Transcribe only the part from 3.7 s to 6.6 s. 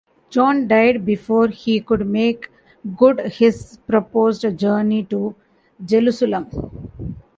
proposed journey to Jerusalem.